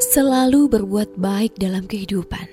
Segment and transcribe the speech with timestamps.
[0.00, 2.48] Selalu berbuat baik dalam kehidupan.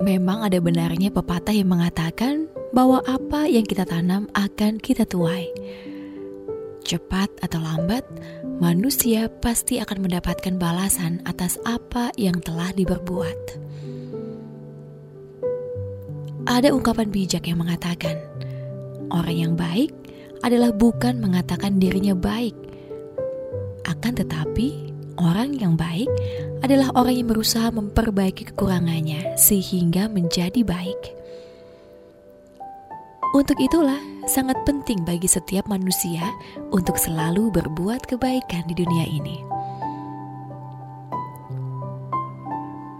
[0.00, 5.52] Memang ada benarnya pepatah yang mengatakan bahwa apa yang kita tanam akan kita tuai.
[6.80, 8.08] Cepat atau lambat,
[8.56, 13.60] manusia pasti akan mendapatkan balasan atas apa yang telah diperbuat.
[16.48, 18.16] Ada ungkapan bijak yang mengatakan,
[19.12, 19.92] orang yang baik
[20.40, 22.69] adalah bukan mengatakan dirinya baik,
[24.00, 26.08] akan tetapi, orang yang baik
[26.64, 31.20] adalah orang yang berusaha memperbaiki kekurangannya sehingga menjadi baik.
[33.36, 36.24] Untuk itulah, sangat penting bagi setiap manusia
[36.72, 39.36] untuk selalu berbuat kebaikan di dunia ini.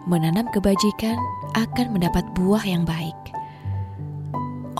[0.04, 1.16] Menanam kebajikan
[1.56, 3.19] akan mendapat buah yang baik.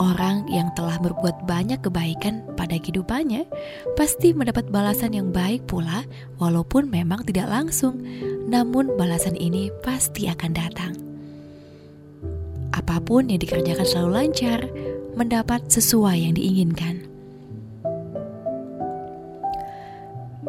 [0.01, 3.45] Orang yang telah berbuat banyak kebaikan pada kehidupannya
[3.93, 6.09] pasti mendapat balasan yang baik pula,
[6.41, 8.01] walaupun memang tidak langsung,
[8.49, 10.97] namun balasan ini pasti akan datang.
[12.73, 14.65] Apa pun yang dikerjakan selalu lancar,
[15.13, 17.05] mendapat sesuai yang diinginkan.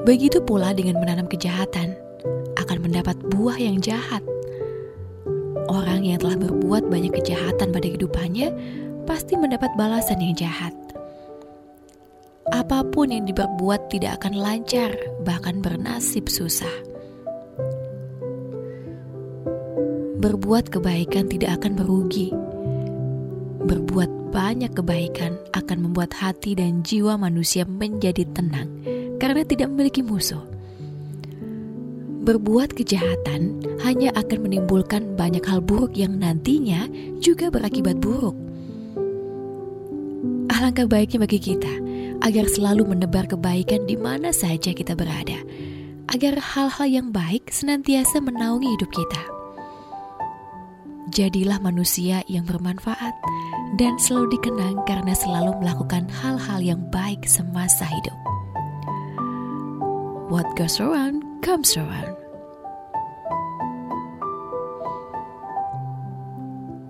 [0.09, 1.93] Begitu pula dengan menanam kejahatan,
[2.57, 4.25] akan mendapat buah yang jahat.
[5.69, 8.81] Orang yang telah berbuat banyak kejahatan pada kehidupannya
[9.13, 10.73] pasti mendapat balasan yang jahat.
[12.49, 14.89] Apa pun yang diperbuat tidak akan lancar,
[15.21, 16.73] bahkan bernasib susah.
[20.17, 22.33] Berbuat kebaikan tidak akan merugi.
[23.69, 28.73] Berbuat banyak kebaikan akan membuat hati dan jiwa manusia menjadi tenang
[29.21, 30.41] karena tidak memiliki musuh.
[32.25, 36.89] Berbuat kejahatan hanya akan menimbulkan banyak hal buruk yang nantinya
[37.21, 38.53] juga berakibat buruk.
[40.63, 41.75] Alangkah baiknya bagi kita
[42.23, 45.43] agar selalu menebar kebaikan di mana saja kita berada,
[46.15, 49.23] agar hal-hal yang baik senantiasa menaungi hidup kita.
[51.11, 53.11] Jadilah manusia yang bermanfaat
[53.75, 58.19] dan selalu dikenang karena selalu melakukan hal-hal yang baik semasa hidup.
[60.31, 62.15] What goes around comes around.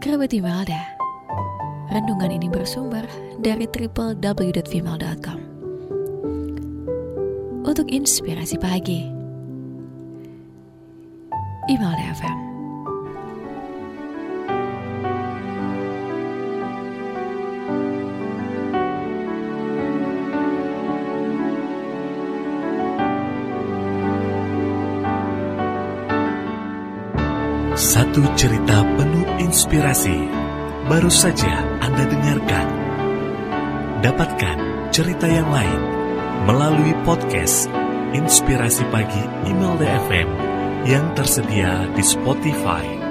[0.04, 0.92] Kerabat Imelda,
[1.92, 3.04] Renungan ini bersumber
[3.36, 5.40] dari www.female.com.
[7.68, 9.12] Untuk inspirasi pagi,
[11.68, 12.38] Email FM.
[27.76, 30.41] Satu cerita penuh inspirasi
[30.92, 31.48] baru saja
[31.80, 32.68] Anda dengarkan.
[34.04, 34.58] Dapatkan
[34.92, 35.80] cerita yang lain
[36.44, 37.72] melalui podcast
[38.12, 40.28] Inspirasi Pagi Email DFM
[40.84, 43.01] yang tersedia di Spotify.